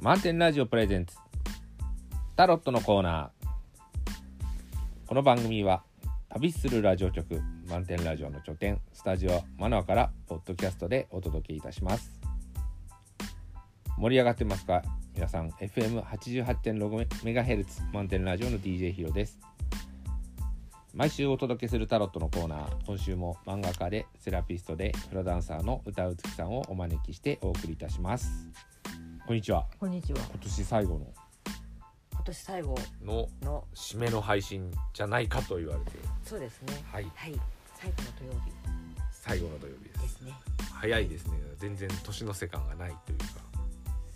[0.00, 1.16] 満点ラジオプレゼンツ。
[2.36, 3.48] タロットのコーナー。
[5.08, 5.82] この番組は
[6.28, 12.12] 旅するラジオ局満点ラジオの拠点スタジオマナワからポッドキャストでお届けいたします。
[13.96, 14.84] 盛り上がってますか？
[15.16, 19.40] 皆さん FM88.6MHz 満点ラジオの DJ ヒロです。
[20.94, 22.86] 毎週お届けするタロットのコーナー。
[22.86, 28.30] 今週も漫画家でセラピストでフラダンサーの歌うつきさんをお招きしてお送りいたします。
[29.28, 29.66] こんにちは。
[29.78, 30.20] こんにちは。
[30.20, 31.06] 今年最後の。
[32.12, 32.74] 今年最後
[33.04, 33.28] の。
[33.42, 36.82] の締めの配信じゃないかと言われてそうですね。
[36.90, 37.04] はい。
[37.14, 37.38] はい。
[37.74, 38.52] 最後の土曜日。
[39.12, 40.00] 最後の土曜日です。
[40.00, 40.32] ですね。
[40.72, 41.32] 早いですね。
[41.58, 43.24] 全然年の瀬感がないというか。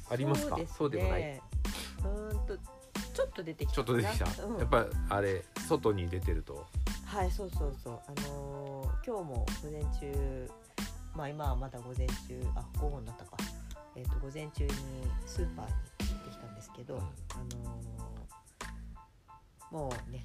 [0.09, 0.57] ありますか？
[0.79, 1.23] そうでもない。
[1.23, 6.67] うーんとちょっと出てきたちょっと出てきた、うん、やっぱあれ外に出てると。
[7.05, 8.01] はいそうそうそう。
[8.09, 10.51] あのー今日も午前中
[11.15, 13.37] まあ今はまだ午前中あ午後になったか
[13.97, 14.71] えっ、と午前中に
[15.27, 15.73] スーパーに
[16.11, 17.01] 行ってきたんですけど、うん。
[17.01, 17.83] あのー
[19.73, 20.23] もうね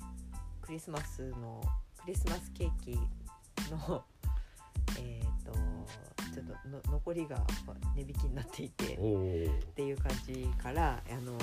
[0.62, 1.64] クリスマスの
[2.04, 3.00] クリスマスケーキ
[3.72, 4.04] の
[5.00, 5.54] えっ、と
[6.34, 7.38] ちょっとの残りが
[7.96, 8.98] 値引きになっていてっ
[9.74, 11.38] ていう感じからあの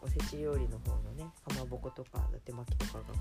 [0.00, 3.12] おせち料理の方のねかまぼことか伊達巻きとかがこ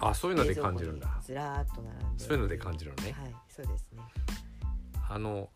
[0.00, 1.20] うあそういうので感じるんだ。
[1.22, 3.12] ずらーっと並んでそういうので感じるのね。
[3.12, 4.02] はいそうですね。
[5.08, 5.48] あの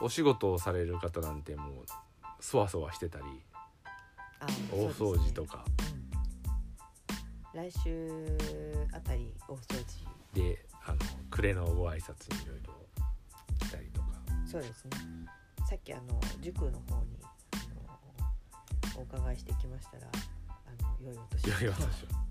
[0.00, 1.84] お仕事をされる方なんてもう
[2.40, 3.24] そわそわしてたり
[4.40, 5.58] あ大掃除と、か。
[5.58, 5.64] ね。
[7.54, 8.08] うん、来週
[8.92, 10.08] あたり大掃除。
[10.32, 10.98] であの
[11.30, 12.72] 暮れのご挨拶にいろいろ
[13.58, 14.06] 来たりとか。
[14.50, 14.90] そうですね。
[15.68, 17.18] さっきあの塾の方に
[17.52, 17.56] あ
[18.94, 20.06] のお伺いしてきましたら
[20.46, 21.48] あの良いお年を。
[21.48, 22.30] いやいや私は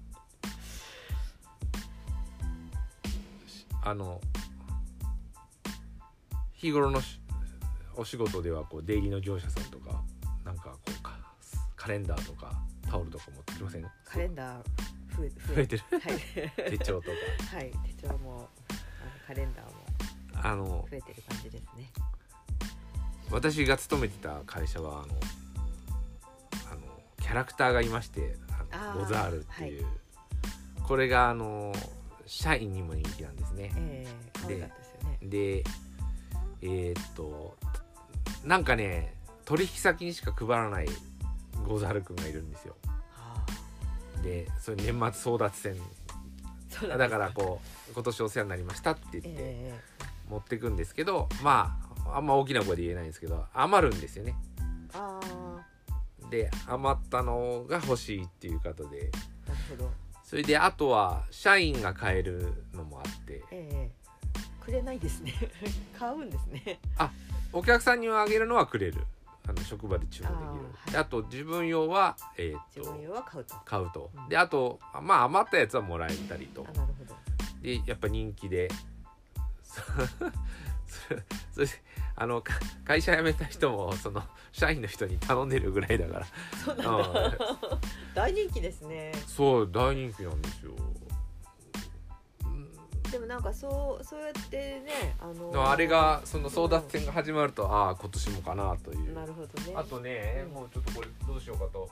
[3.82, 4.20] あの
[6.54, 7.22] 日頃のし
[8.00, 10.02] お仕事ではこう出入りの業者さんとか
[10.46, 11.20] なんかこうか
[11.76, 12.54] カレンダーとか
[12.90, 13.86] タオルとか持ってきません？
[14.06, 14.64] カレンダー
[15.18, 15.84] 増え増えてる？
[15.92, 15.98] は
[16.66, 16.70] い。
[16.72, 17.56] 手帳とか。
[17.58, 19.72] はい手帳もあのカレンダーも
[20.34, 21.92] あの増えてる感じですね。
[23.30, 25.14] 私が勤めてた会社はあの
[26.72, 26.82] あの
[27.22, 28.38] キャラクターがいまして
[28.72, 29.86] あのゴザールっていう、
[30.88, 31.74] これがあの
[32.26, 33.72] 社員にも人気なんですね。
[33.76, 34.76] ええ可愛かった
[35.06, 35.30] でね。
[35.30, 35.64] で
[36.62, 37.58] えーっと
[38.44, 39.14] なんかね
[39.46, 40.88] 取引先にしか配らない
[41.68, 42.76] ゴザールくんがいるんですよ。
[43.12, 43.44] は
[44.18, 44.22] あ。
[44.22, 44.94] でそれ年末
[45.34, 45.76] 争奪戦。
[46.98, 49.80] だからこう今年お世話になりましたって言ってえ
[50.30, 54.36] 持ってくんですけどまああんま大きな声で言えないんですけど余るんですよね。
[54.60, 54.64] え
[54.94, 55.20] あ
[56.30, 59.12] で余ったのが欲しいっていう方で。
[60.24, 63.44] それであとは社員が買えるのもあって。
[63.52, 63.92] ええ。
[64.64, 65.34] くれないですね。
[65.98, 66.80] 買うんですね
[67.52, 69.06] お客さんにあげるのはくれる。
[69.48, 70.98] あの職場で注文できる。
[70.98, 73.56] ああと自分用は、えーっ自分用とは買うと。
[73.56, 74.12] あ買うと。
[74.16, 74.30] うん。
[74.30, 76.64] であとまあ余ったやつはもらえたりと。
[76.64, 77.16] なるほど。
[77.62, 78.70] でやっぱ人気で。
[79.64, 79.82] そ
[81.54, 81.68] それ
[82.16, 84.22] あのか会社辞めた人もその
[84.52, 86.26] 社員の人に頼んでるぐらいだから。
[86.64, 87.20] そうなんだ。
[87.22, 87.34] うん。
[88.14, 89.12] 大人気ですね。
[89.26, 90.74] そう大人気なんですよ
[93.40, 99.14] なんかそうそうやってねあのあれがその争奪戦が始まるとああ今年もかなという。
[99.14, 99.74] なるほどね。
[99.76, 100.54] あとねうん。
[100.56, 101.90] もうちょっとこれどうしようかと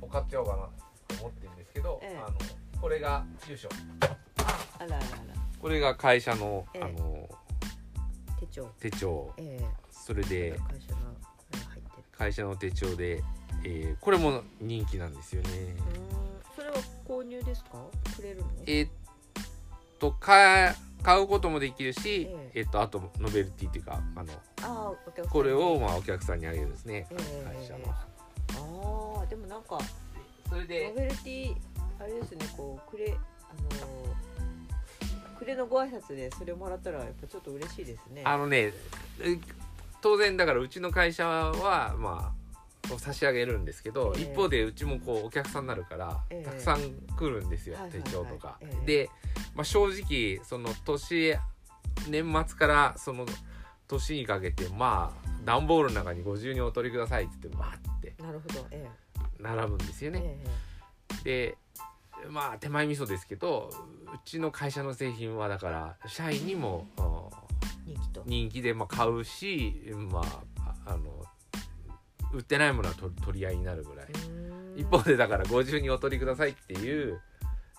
[0.00, 0.56] もう買っちゃおうかな
[1.16, 2.18] と思ってるんですけど、ええ。
[2.18, 2.36] あの
[2.80, 3.68] これがよいしょ
[4.00, 4.06] あ
[4.80, 5.06] らあらあら。
[5.60, 6.82] これが会社の、ええ。
[6.82, 7.28] あの
[8.40, 8.64] 手帳。
[8.80, 9.32] 手帳。
[9.36, 9.66] ええ。
[9.92, 10.98] それで会社の
[11.52, 12.02] あれ入ってる。
[12.10, 13.22] 会社の手帳で、
[13.64, 15.48] えーこれも人気なんですよね。
[15.50, 15.76] うーん。
[16.56, 16.76] それは
[17.06, 17.70] 購入ですか？
[18.16, 18.46] くれるの？
[18.66, 18.90] えーっ
[20.00, 22.62] と買買うこともできるし、ええ。
[22.62, 24.92] ーっとあとノベルティっていうかあのあ
[25.30, 27.16] これをまあお客さんにあげるんですね、え
[27.48, 27.56] え。
[27.56, 27.88] 会社の、ええ
[28.52, 29.80] ああでもなんかノ
[30.48, 31.54] それでベルティ
[32.00, 38.22] あれですねこうくれあのくれのご挨拶でそれをもらったらやっぱちょっと嬉しいですね。
[38.24, 38.72] あのね
[39.20, 39.38] え
[40.02, 42.34] 当然だからうちの会社はま
[42.96, 44.22] あ差し上げるんですけど、ええ。
[44.22, 46.44] 一方でうちもこうお客さんになるから、ええ。
[46.44, 46.78] たくさん
[47.16, 48.02] 来るんですよ、はいはいはい。
[48.02, 48.58] 手帳とか。
[48.60, 48.86] ええ。
[48.86, 49.10] で、
[49.54, 51.36] まあ、正直その年
[52.08, 53.26] 年末からその
[53.88, 58.66] 年にかけてまあ段ボールの中にご自由にお取りくださいって言ってわーってなるほど。
[58.70, 58.88] え
[59.38, 60.44] 並ぶんですよえね。
[61.24, 61.58] えで
[62.28, 63.70] まあ手前味噌ですけど
[64.14, 66.86] うちの会社の製品はだから社員にも
[68.26, 70.24] 人気でまあ買うしまあ
[70.86, 71.24] ああの
[72.32, 74.06] 売ってないものは取取り合いになるぐらい、
[74.76, 77.20] 一方でだからご自由にお取りくださいっていう、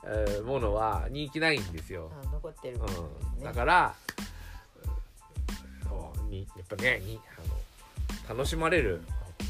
[0.04, 2.78] えーものは人気ないんですよ、あ残ってる。
[2.78, 3.46] ものですうん、ね。
[3.46, 3.96] だから
[5.84, 9.02] そうにやっぱねにあの楽しまれる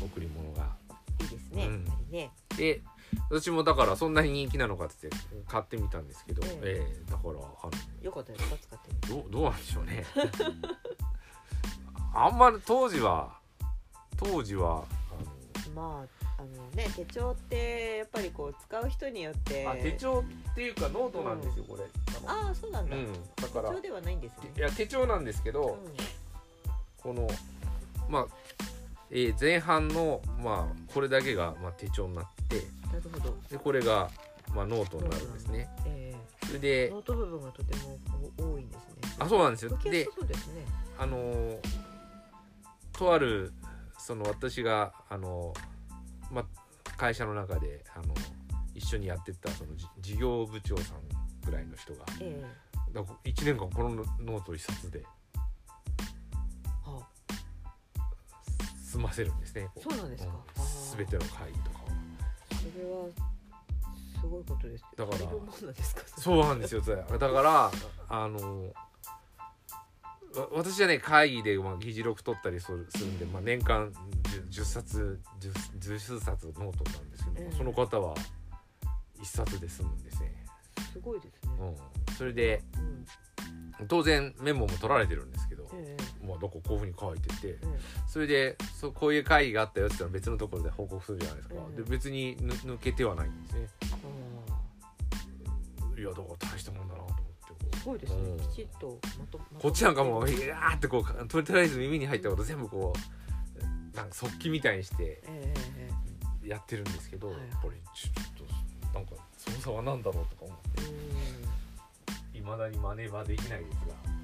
[0.04, 0.80] 贈り物が。
[1.22, 1.86] いいですね、うん。
[1.86, 2.32] やっぱりね。
[2.58, 2.82] で
[3.30, 5.10] 私もだからそんなに人気なのかって
[5.48, 6.98] 買ってみたんですけど、ええ。
[7.08, 7.72] えだからあの
[8.02, 10.06] よかったですか使ってどうどうなんでしょうね。
[12.14, 13.41] あんまり当時は
[14.24, 14.84] 当時は
[15.76, 21.84] まああのね手帳ってやっぱりこう使う人によってあのあ手帳っていうかノートなんですよ、これ。
[22.28, 23.14] あのああそうなんだ、うん。
[23.36, 24.52] だから手帳ではないんですね。
[24.58, 25.78] いや手帳なんですけど、
[27.02, 27.28] この
[28.10, 28.28] まあ、
[29.10, 32.58] えー前半のまあこれだけがまあ手帳になって
[32.88, 34.10] なるほど、でこれが
[34.54, 35.70] まあノートになるんですね。
[35.86, 36.16] え
[36.46, 38.00] それー、でノート部分がとても
[38.38, 39.16] 多いんですね。
[39.20, 39.78] あそうなんですよ。
[39.84, 40.08] でね。
[40.98, 41.58] あのー
[42.94, 43.52] とある
[44.02, 46.46] その私があのーまあ
[46.98, 48.14] 会社の中であの
[48.74, 50.98] 一緒にやってたそのじ事業部長さん
[51.46, 52.06] ぐらいの人が。
[52.20, 52.44] え
[52.94, 53.90] だから1年間この
[54.20, 55.00] ノート一冊で。
[55.00, 57.08] えは
[58.84, 60.34] 済ませるんですねこそうなんですか。
[60.34, 61.88] あー全ての会議とかを
[62.72, 63.32] それは。
[64.22, 65.18] すごいことですだから
[66.22, 67.72] そうなんですよだから
[68.08, 68.70] あのわ
[70.52, 73.92] 私はね会議で、まあ、議事録取ったりするするんで、まあ、年間
[74.50, 78.16] 10, 10冊 10, 10数冊ノートなんですけどその方は
[79.22, 80.34] 1冊で済むんですね、
[80.94, 81.52] すごいですね。
[81.60, 83.06] うん、それでうん。
[83.88, 87.80] 当然メモも取られてるんですけど、えまあ、どここういうふうに書いててええ。
[88.08, 91.76] それでそこういう会議があったよって言ったら別のところで報告するじゃないですか、うん。
[91.76, 93.68] で別にぬ抜けてはないんですね。
[95.98, 97.02] いやだから大したもんだな
[97.82, 98.18] すごいですね。
[98.22, 98.40] うん。
[98.40, 102.94] きちっとまとこっちなんかもういやーってこうととりあえず耳に入ったこと全部こ
[103.94, 105.22] うなんか速記みたいにして
[106.46, 110.84] やってるんですけど、やっぱりちょっとなんかその差は何だろうとか思って。
[110.84, 114.22] ええいまだに真似はできないですが、うん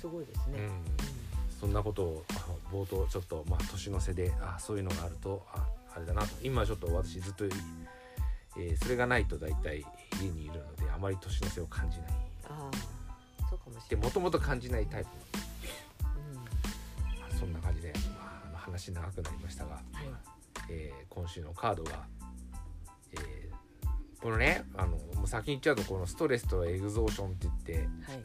[0.00, 0.60] すごいですね。
[0.60, 0.70] うん、
[1.60, 2.34] そんなことをあ
[2.72, 6.28] 冒頭ちょっとまあ年の瀬であそういうのがあるとああれだなと。
[6.42, 7.44] 今ちょっと私ずっと、
[8.56, 9.84] えーそれがないと大体
[10.20, 12.08] 家にいるのであまり年の瀬を感じない。
[12.48, 13.88] ああそうかもしれない。
[13.90, 15.08] でもともと感じないタイプ。
[16.04, 16.34] うん。
[16.34, 16.42] ま
[17.30, 17.92] あそんな感じで、
[18.52, 19.82] まあ、話長くなりましたが、はい。
[20.68, 22.06] えー今週のカードが、
[23.12, 23.50] えー
[24.22, 27.72] このねあのもう先に言っちゃうとこのストレスとエグゾーションって言って
[28.12, 28.24] はい。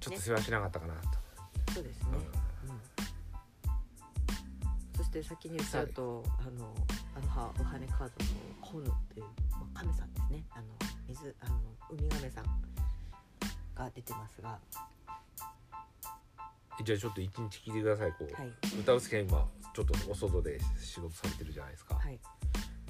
[0.00, 1.00] ちょっと世話しなかったかなと、
[1.74, 2.08] そうですね。
[2.12, 2.16] うん。
[2.16, 2.80] うん。
[4.96, 6.72] そして先に言っちゃうとあの
[7.18, 8.10] アロハウハネカードの
[8.60, 10.44] ホヌっていう、まあ、亀さんですね。
[10.54, 10.66] あの
[11.08, 11.56] 水あの
[11.90, 12.44] ウミガメさん
[13.74, 14.56] が出てますが。
[16.84, 18.12] じゃあちょっと一日聞いてください。
[18.12, 18.52] こう、はい。
[18.78, 22.20] 歌うすけ今ちょっとお外で仕事されてるじゃないですか、はい。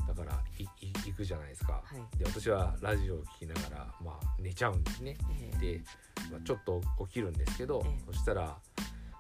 [0.07, 2.19] だから行くじゃないですか、はい。
[2.19, 5.17] で私はラジオを聞きながら、まあ、寝ちゃうんですね。
[5.41, 5.81] えーで、
[6.31, 8.01] まあ、ちょっと起きるんですけど、ええ。
[8.05, 8.59] そしたら、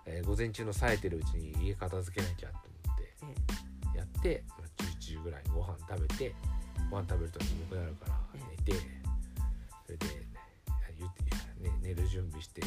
[0.04, 3.14] えー午前中の冴えてるうちに家片付けなきゃと思って
[4.18, 4.44] って。
[4.48, 6.34] まあ11時ぐらいにご飯食べて
[6.90, 8.78] ご飯食べると眠くなるからえ寝て
[9.84, 10.06] それで、
[10.98, 11.22] 言って
[11.62, 12.62] ね、寝る準備して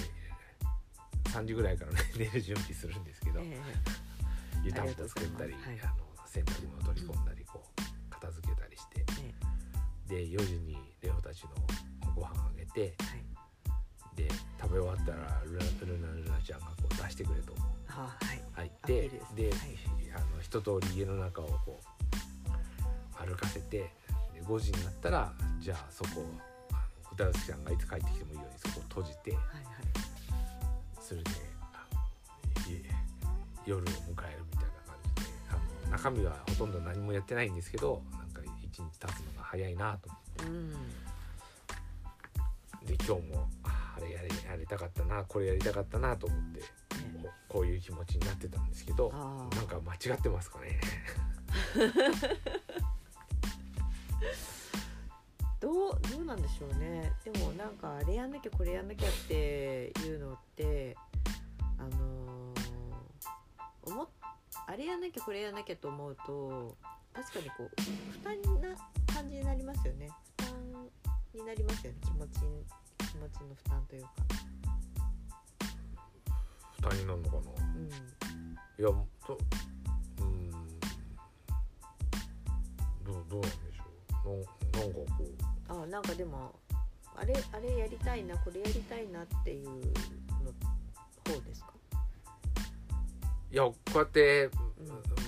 [1.30, 3.40] 3時ぐらいから、ね、 寝る準備するんですけど、
[4.64, 5.80] 湯たんぽ作ったり、はい。
[5.82, 9.06] あの洗濯物取り込んだりこう片付けたりして
[10.08, 11.50] で4時にレオたちの
[12.16, 13.26] ご飯あげてーはい。
[14.16, 14.28] で
[14.60, 17.54] 食べ終わったらルナルナルナちゃんがこう出してくれと。
[17.88, 18.44] あーはい。
[18.54, 23.92] 入っアピーてルでで、はいあの一通り家の中をこう歩かせて
[24.34, 26.26] で5時になったらじゃあそこ
[27.14, 29.64] 歌うすちゃんがいつ帰ってきてもいいようにそこを閉じてはいはい
[31.02, 31.32] それで
[33.66, 35.54] 夜を迎えるみたいな感じであ
[35.86, 40.46] の中身はほとんど何もやってないんですけどなんか一日経つのが早いなと思って。
[40.46, 40.72] うん。
[42.86, 46.66] で今日もああれやりやりたかったなこれやりたかったなと思ってね
[47.52, 49.18] こういう気持ちになってたんですけどな
[49.62, 50.80] んか間違ってますかね？
[55.60, 57.12] どうどうなんでしょうね。
[57.24, 60.96] でもなんかあれやんなきゃこれやんなきゃっていうのって
[61.78, 62.62] あのー
[63.84, 64.08] 思っ
[64.68, 66.78] あれやんなきゃこれやんなきゃと思うと
[67.14, 67.70] 確かにこう
[68.12, 68.76] 負担な
[69.14, 70.10] 感じになりますよね。
[70.40, 70.90] 負担
[71.34, 72.00] になりますよね。
[72.04, 72.40] 気持ち
[73.12, 74.10] 気持ちの負担というか
[76.82, 77.42] 負担になるのかな。
[77.76, 77.90] うん。
[77.90, 77.92] い
[78.82, 78.88] や
[79.26, 79.38] と
[80.20, 80.52] うん。
[83.04, 84.78] どうどうなんでしょう。
[84.78, 85.84] ななんかこう。
[85.84, 86.60] あなんかでも
[87.16, 89.76] あれあれやりたいなこれやりたいなっていうの
[91.34, 91.74] 方ですか？
[93.52, 94.52] いやこうやってうん。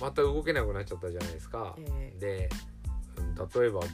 [0.00, 2.18] また動けなくなっちゃったじゃないですか、ええ。
[2.18, 2.48] で
[3.16, 3.86] うん例えばこ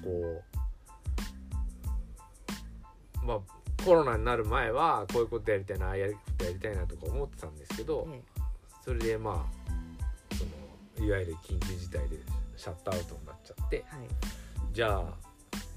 [3.23, 3.40] うまあ
[3.84, 8.22] コロナになる前はこういうことやりたいなああいうことやりたいなとか思ってたんですけど、え
[8.84, 10.44] それでまあそ
[11.02, 12.16] のいわゆる緊急事態で
[12.56, 14.08] シャットアウトになっちゃってはい。
[14.72, 15.02] じゃあ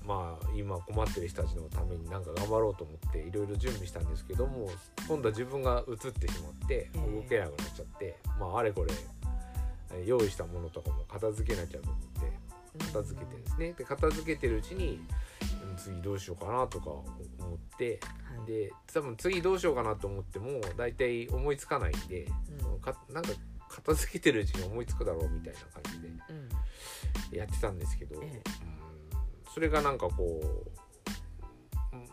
[0.06, 4.70] まあ今困ってる人たちのためになんか頑張ろうと思っていろいろ準備したんですけども
[5.08, 7.16] 今度は自分が移ってしまってええ。
[7.16, 8.94] 動けなくなっちゃって、まああれこれ
[9.94, 13.74] え用意したものとかも片付けなきゃと思って片付けてですね。
[13.78, 15.00] で片付けてるうちに
[15.70, 16.90] うん次どうしようかなとか
[17.44, 18.00] 思って
[18.38, 22.28] はいで多分次どうしようかなと思っても大体思いつかないんで、
[22.64, 22.80] うん。
[22.80, 23.32] かなんか
[23.70, 28.30] 片付けてるうちに思いつくだろうみたいな感じでうんやってたんですけど、ええ。
[28.30, 28.44] うん。
[29.54, 32.06] それがなんかこう、うん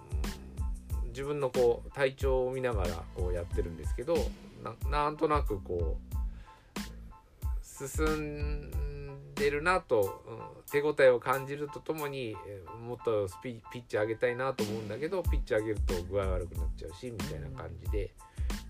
[1.08, 4.16] 自分のこう体調を見ながらこうやってるんですけど
[4.62, 6.20] ななんとなくこう
[7.62, 8.70] 進ん
[9.40, 18.14] でるなと、うん手応えを感じるとともにえーもっとスピピッチ上げたいなと思うんだけどピッチ上げると具合悪くなっちゃうしみたいな感じで、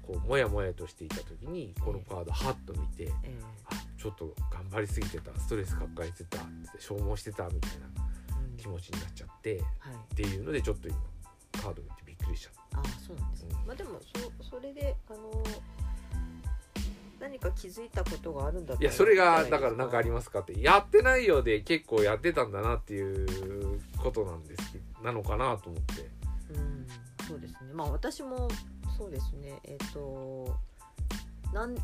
[0.01, 3.03] こうモヤモヤとしていた時にこのカードハッと見て。
[3.03, 3.35] ええ。
[3.67, 6.39] あちょっと頑張りすぎてたストレス抱えてた
[6.79, 7.87] 消耗してたみたいな
[8.41, 8.57] うん。
[8.57, 10.15] 気持ちになっちゃってっはい。
[10.15, 10.97] ていうのでちょっと今
[11.53, 13.67] カード見てびっくりしちゃっあそうなんですね、うん。
[13.67, 14.01] まあでも
[14.41, 15.19] そそれであの
[17.21, 20.61] 何か気づいたことがあるんだいやそれがだから何かありますかって。
[20.61, 26.09] やってないようで結構やってたんだなっていうことなんですけどなのかなと思って。
[26.55, 26.87] うん
[27.29, 27.59] そうですね。
[27.75, 28.49] まあ私も
[28.97, 29.61] そうですね。
[29.65, 30.57] えっ、と
[31.53, 31.77] なん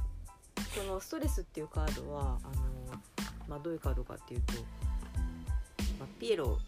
[0.74, 2.98] そのストレスっていうカードはあの
[3.46, 4.54] まあどういうカードかっていうと、
[5.98, 6.58] まあ、ピエロ。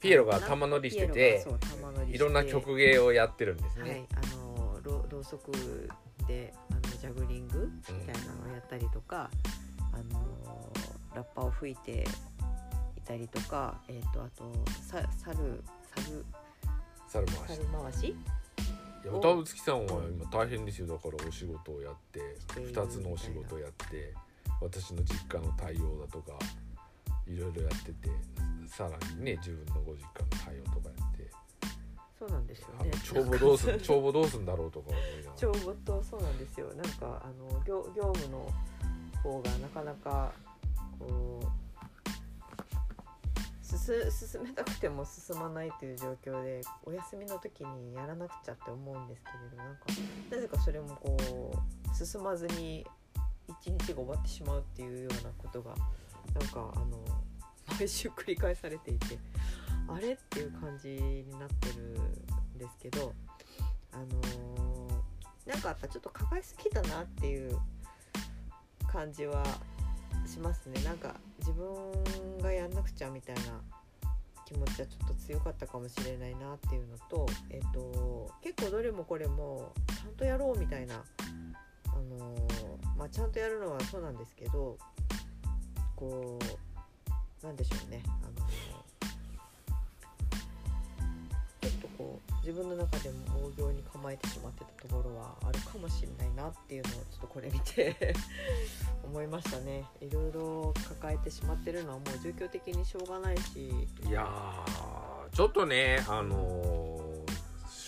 [0.00, 1.44] ピエロが玉乗りしてて
[2.08, 5.50] いろんな曲芸をやってるんですはいね、あのろろうそく
[6.28, 6.54] で
[7.00, 9.30] ジャグリングみたいなのをやったりとか、
[9.92, 10.72] あの
[11.14, 12.04] ラッパを吹いて
[12.96, 14.52] いたりとか、えっ、とあと
[14.82, 15.62] さ猿
[15.94, 16.24] 猿
[17.08, 17.60] 猿回し。
[17.60, 18.16] 猿回し？
[19.04, 20.88] いや歌うつきさんは今大変ですよ。
[20.88, 24.12] だからお仕事をやってしている2つのお仕事をやって
[24.60, 26.32] 私の実家の対応だとか
[27.26, 28.10] いろいろやってて
[28.66, 31.07] さらにね自分のご実家の対応とかやって
[32.18, 32.90] そうなんですよね。
[33.04, 34.90] 帳簿どうすん 帳簿どうすんだろうとか
[35.36, 38.50] 帳簿とそうなんですよなんかあの業業務の
[39.22, 40.32] 方がなかなか
[40.98, 41.68] こう
[43.62, 49.82] 進進めたくても進まないという状況でお休みの時にやらなくちゃって思うんですけれどなんか
[50.30, 52.84] なぜかそれもこう進まずに
[53.46, 55.74] 一日が終わってしまうっていうようなことが
[56.34, 56.98] なんかあの
[57.76, 59.18] 毎週繰り返されていて
[59.88, 61.82] あれっていう感じになってる
[62.54, 63.12] んですけど
[63.92, 64.68] あのー
[65.48, 67.58] なんかやっぱちょっと抱えすぎたなっていう
[68.92, 69.42] 感じは
[70.26, 70.82] しますね。
[70.82, 73.42] なんか自分がやんなくちゃみたいな
[74.44, 84.76] 気持ちはちょっと強かったかもしれないなっていうのと、えっと結構どれもこれもちゃんとやろうみたいな、あのーまあ、ちゃんとやるのはそうなんですけど
[85.96, 86.67] こう
[87.42, 88.48] なんでしょうね、あの
[91.60, 98.14] ちょっとこう自分の中でも大行に構えてしまってたところはあるかもしれないなっていうのをちょっとこれ見て
[99.04, 99.84] 思いましたね。
[100.00, 103.68] いろいろ抱えてしまってるのはもう状況的にしょうがないし。
[104.08, 107.38] いやーちょっとねあのー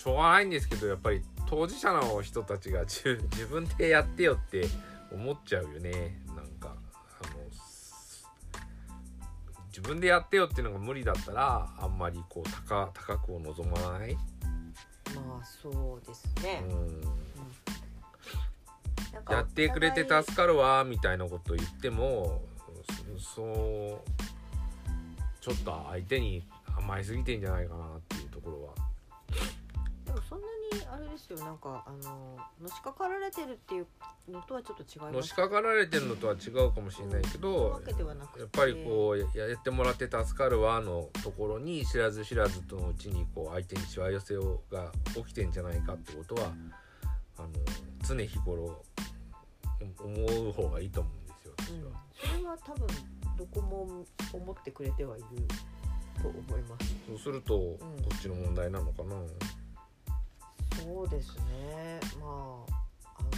[0.01, 4.65] しょうがないんですけどやっぱり当事者の人たちが自自分でやってよって
[5.11, 6.19] 思っちゃうよね。
[6.27, 6.50] なん
[9.71, 14.15] 自分でやってよっていうのが無理だったらあんまりこう高高くを望まない、
[15.15, 17.01] まあそうですね、うん。
[19.29, 22.41] やってくれて助かるわみたいなこと言っても
[23.17, 24.11] そそう
[25.39, 26.43] ちょっと相手に
[26.77, 28.73] 甘えすぎてんじゃないかなっていうところは。
[30.05, 30.50] でもそんなに
[30.89, 31.37] あれですよ。
[31.39, 33.87] なんかあののしかかられてるっていう
[34.29, 35.15] のとはちょっと違います。
[35.15, 46.53] のしかかられてるのとは違うかもしれないけどわけではなくてやっぱりこうややってもらって助かるわのところに知らず知らずとのうちにこう相手にしわ寄せをが起きてんじゃないかってことは
[47.37, 47.49] あの
[48.07, 48.83] 常日頃
[49.79, 51.53] 思う方がいいと思うんですよ。
[51.57, 52.87] 私うんは。、それは多分
[53.37, 55.25] どこも思ってくれてはいる
[56.21, 56.95] と思います。
[57.07, 57.79] そうするとこ
[58.15, 59.15] っちの問題なのかな。
[60.91, 62.81] そうですねまあ
[63.19, 63.29] あの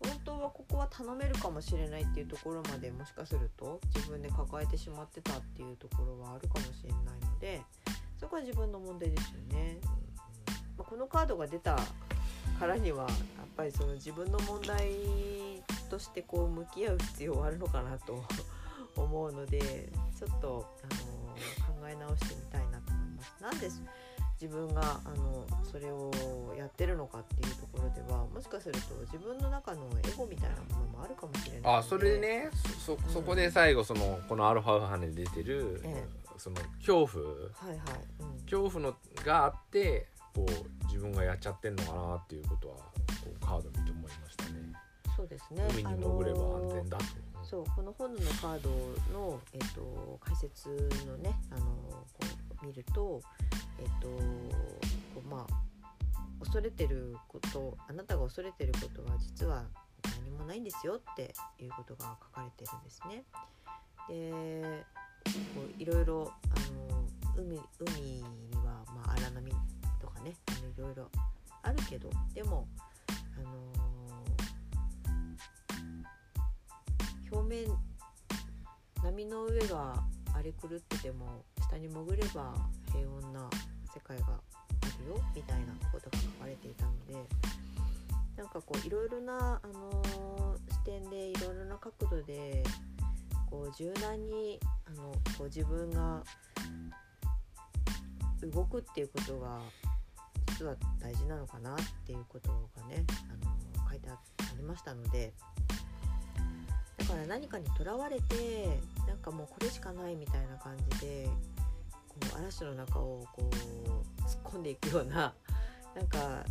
[0.00, 7.60] 本当はここは頼めるかもしれないっていうところまでもしかすると自分で抱えてしまってたっていうところはあるかもしれないので
[8.18, 9.78] そこは自分の問題ですよね。
[10.78, 11.76] まあ、このカードが出た
[12.58, 13.10] からにはやっ
[13.56, 14.90] ぱりその自分の問題
[15.90, 18.24] としてこう向き合う必要はあるのかなと
[18.96, 20.94] 思うのでちょっとあ
[21.68, 23.42] の考え直してみたいなと思います。
[23.42, 23.82] なんです
[24.42, 26.10] 自分があのそれを
[26.58, 32.50] やってるのかっていうところではもしかすると自分の中のエゴみたいなものもあるかもしれないあそれでね
[32.84, 36.04] そそそこで最後そのこのアルファウハネで出てる、え
[36.36, 37.24] その恐怖。
[37.24, 37.78] はいはい、
[38.18, 42.82] うん、恐怖のがあってこう自分がやっちゃってんのかなっていうことはこ
[43.26, 44.50] うカード見て思いましたね。
[45.16, 45.64] そうですね。
[45.70, 47.04] 海に潜れば安全だと、
[47.44, 48.70] そうこの本のカード
[49.12, 50.68] の、えっと解説
[51.06, 51.66] のねあの
[52.12, 52.26] こ
[52.60, 53.20] う見ると
[53.82, 59.64] えっとこうまあ恐れてることあなたが恐れてることは実は
[60.22, 63.24] 何もないんですよっていうことが書かれてるんですね。
[64.08, 64.84] で
[65.54, 68.22] こういろいろあの海海に
[68.56, 69.52] は、まあ、荒波
[70.00, 71.10] とかねあのいろいろ
[71.62, 72.68] あるけどでも
[73.36, 73.82] あの
[77.30, 77.66] 表面
[79.02, 79.94] 波の上が
[80.32, 82.54] 荒れ狂ってても下に潜れば
[82.92, 83.48] 平穏な
[83.94, 84.30] 世界があ
[85.02, 87.14] るよみたいなことが書かれていたので
[88.36, 92.64] なんかこういろいろな、あのー視点でいろいろな角度で
[93.48, 96.22] こう柔軟にあのこう自分が
[98.42, 99.60] 動くっていうことが
[100.48, 104.18] 実は大事なのかなっていうことがね、あのー書いてあ
[104.56, 105.32] りましたので
[106.98, 111.28] だから何かにとらわれてなんかもうこれしかないみたいな感じで
[112.36, 115.34] 嵐の中をこう突っ込んでいくような
[115.94, 116.44] なんか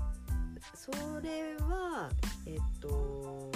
[0.75, 2.09] それは
[2.45, 3.51] えっと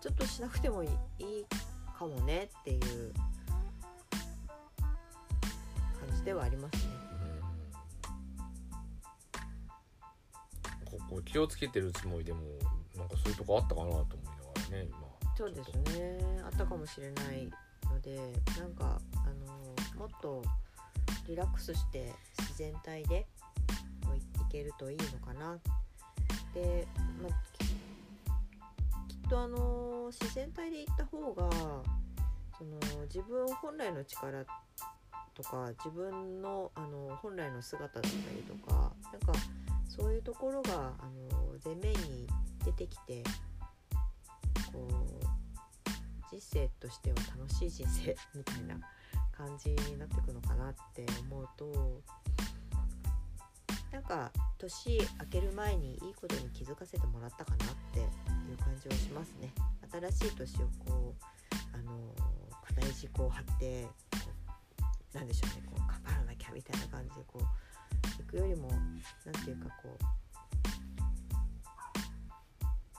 [0.00, 1.46] ちょっとしなくてもいいいい
[1.98, 3.12] かもねっていう
[5.98, 6.98] 感じではありますね。
[10.84, 12.40] ここ気をつけてるつもりでも
[12.96, 14.38] なんかそういうとこあったかなと思いなが
[14.70, 15.08] らね今。
[15.36, 16.42] そうですね。
[16.44, 17.50] あったかもしれない
[17.84, 18.16] ので
[18.58, 20.42] なんかあのもっと
[21.28, 23.26] リラックスして自然体で
[24.04, 25.58] こういけるといいのかな。
[26.54, 26.88] で、
[27.22, 31.50] まあ、ききっとあの自然体で行った方が
[32.56, 34.44] その自分本来の力
[35.34, 39.32] とか自分のあの本来の姿だったりとかなんか
[39.86, 42.26] そういうところがあの前面に
[42.64, 43.22] 出てきて
[44.72, 44.88] こ
[45.22, 45.28] う
[46.30, 48.80] 人生としては楽しい人生みたいな
[49.38, 52.02] 感じになっていくのかなって思うと
[53.92, 58.02] なんか年明ける前にいいことに気づかせてもらったかなってい
[58.52, 59.52] う感じはしますね。
[60.12, 61.24] 新しい年をこう
[61.72, 62.12] あの
[62.66, 63.88] 固い軸を張ってこ
[65.14, 67.42] うなんでしょうねこう頑張らなきゃみたいな感じでこう
[68.22, 70.04] 行くよりもなんていうかこう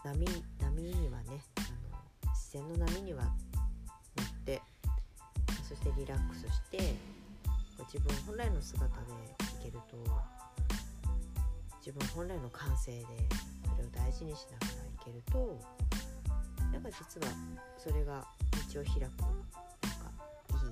[0.07, 0.25] 波
[0.59, 1.61] 波にはねあ
[2.25, 3.23] の自然の波には
[5.93, 6.95] てリラックスして
[7.91, 9.11] 自分本来の姿で
[9.61, 9.97] いけると
[11.79, 13.05] 自分本来の感性で
[13.75, 15.59] それを大事にしながらいけると
[16.71, 17.33] なんか実は
[17.77, 18.25] それが
[18.73, 19.17] 道を開くなんか
[20.51, 20.71] いい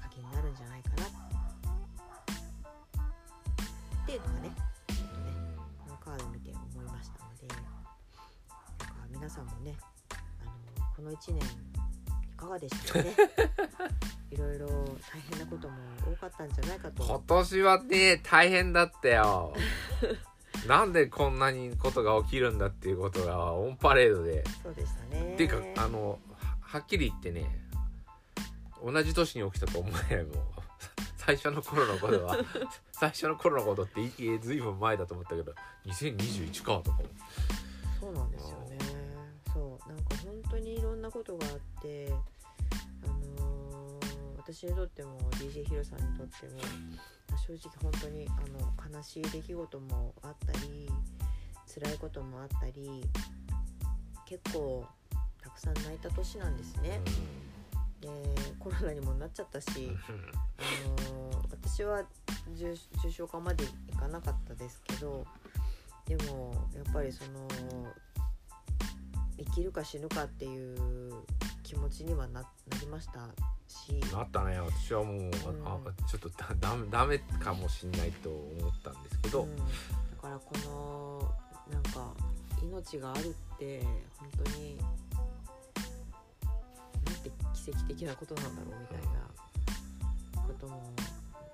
[0.00, 1.04] 鍵になるんじゃないかな
[4.02, 4.50] っていうのがね
[4.88, 5.32] ちょっとね
[5.84, 9.76] このカード見て思いましたのでなんか皆さんもね
[10.10, 10.52] あの
[10.96, 11.71] この1年
[12.42, 13.14] かがでしたかね。
[14.30, 17.04] いろいろ大変なことも多かったんじゃないかと。
[17.04, 19.54] 今年はね大変だったよ。
[20.66, 24.44] なんでこんなにことが起きるんだっていうことがオンパレードで。
[24.62, 25.34] そうでしたね。
[25.34, 27.66] っていうかあのははっきり言ってね
[28.82, 30.36] 同じ年に起きたと思えないもう。
[31.16, 32.36] 最初の頃のことは。
[32.90, 35.54] 最初の頃のことってずいぶん前だと思ったけど。
[35.86, 37.04] 2021かとかも。
[38.00, 38.78] そうなんですよね。
[39.52, 42.31] そうなんか本当にいろんなことがあってあのー
[44.44, 46.60] 私にとっても DJ ヒロさんにとっても
[47.46, 50.90] 正直本当にあの悲しい出来事もあったり
[51.72, 53.04] 辛いこともあったり
[54.26, 54.84] 結構
[55.42, 57.00] たくさん泣いた年なんですね。
[58.00, 58.08] で
[58.58, 59.90] コロナにもなっちゃったし、
[60.58, 61.32] あのー
[61.72, 62.02] 私は
[62.54, 65.24] 重重症化までいかなかったですけど
[66.06, 67.48] でもやっぱりその
[69.38, 71.24] 生きるか死ぬかっていう
[71.62, 72.48] 気持ちにはなな
[72.80, 73.28] りました
[73.72, 74.60] しなったね。
[74.60, 75.30] 私はもう、
[75.64, 79.62] あちょっとだダメダメかもしんないと思ったんですけど、うん、だ
[80.20, 82.14] からこのなんか
[82.62, 83.82] 命があるって
[84.18, 84.78] 本当に
[87.04, 90.92] なんて奇跡的なことなんだろうみたいなことも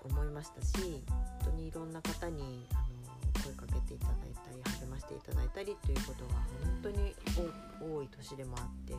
[0.04, 7.14] 思いましたし本当にいろんな方にあの声かけていただいたり励ましていただいたりということが本当に
[7.81, 8.94] 多多い年でもあって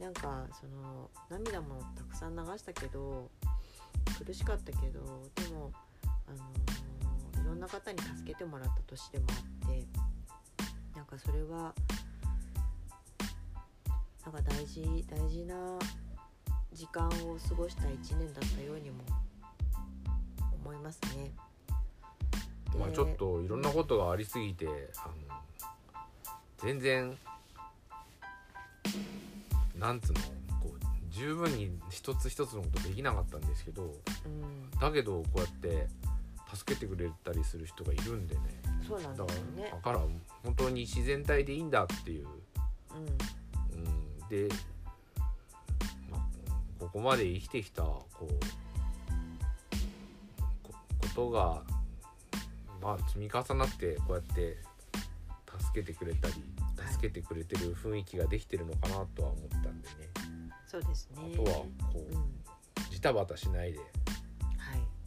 [0.00, 3.30] なんかその涙もたくさん流したけど
[4.24, 5.00] 苦しかったけど
[5.34, 5.72] でも
[6.26, 6.86] あのー
[7.46, 9.32] いろんな方に助けてもらった年でもあ
[9.66, 9.86] って
[10.96, 11.72] なんかそれは
[14.24, 15.78] なんか大事大事な
[16.72, 19.04] 時間を過ごした1年だったようにも
[20.64, 21.30] 思いますね。
[22.72, 25.14] でまあちょっといろんなことがありすぎてあの
[26.58, 27.16] 全然
[29.78, 30.20] なんつうの
[30.60, 35.88] こう十分に一つ一つのことできなかったんですけどうん、だけどこうやって
[36.54, 38.40] 助けてくれたりする人がいるんでね。
[38.86, 39.30] そうなんだね。
[39.64, 39.70] ら。
[39.70, 39.98] だから
[40.44, 42.28] 本当に自然体でいいんだっていう、
[42.94, 43.78] うん。
[43.78, 44.48] うん、で、
[46.10, 46.20] まあ、
[46.78, 48.26] ここまで生きてきたこう
[50.62, 51.62] こことが、
[52.80, 54.58] まあ、積み重なってこうやって
[55.60, 56.55] 助けてくれたりはい
[56.96, 59.94] 助けてくれてる雰囲気ができてるのかなとは思ったんでね、
[60.66, 61.18] そうですね。
[61.34, 63.86] あとはこううん、ジタバタしないで、はい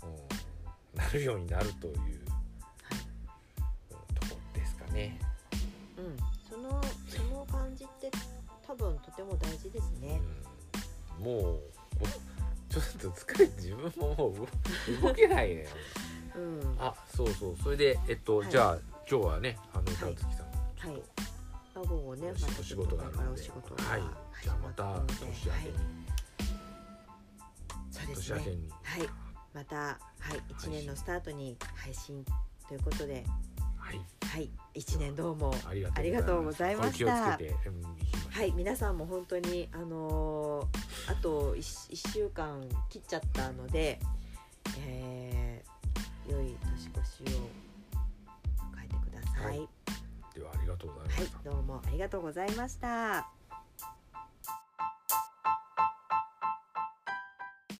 [0.03, 2.05] うん、なるようになるというはい。
[3.91, 5.19] うんとこですかね。
[5.97, 8.11] うん、そのその感じって
[8.65, 10.21] 多分とても大事ですね。
[11.17, 11.59] うん、もう
[12.69, 14.47] ちょっと疲れて自分ももう
[15.01, 15.67] 動動けないね。
[16.37, 18.77] うん、はあそうそうそれでえっと、はいじゃあ
[19.09, 21.18] 今日はねあの歌うつきさん、ちょっいと。
[21.81, 23.41] あ午後ね、お仕お仕事があるので。
[23.41, 24.01] お仕事がはい。
[24.43, 25.73] じゃあまた年明けに、はい、
[27.91, 28.33] そうですね。
[28.33, 28.69] 年明けに。
[28.69, 29.09] はい、
[29.53, 29.97] または
[30.35, 32.23] い一年のスタートに配信
[32.67, 33.25] ということで、
[33.77, 34.01] はい。
[34.25, 34.49] はい。
[34.73, 37.37] 一年どうもありがとうございました。
[37.37, 38.51] はい。
[38.55, 43.99] 皆さんも本当にあのーあと一一週間切っちゃったので、
[44.85, 47.49] えー、良い年越しを
[48.75, 49.45] 迎えてください。
[49.45, 49.57] はい。
[49.59, 49.67] で
[50.41, 53.38] はありがとうございまはい、、どうもありがとうございました。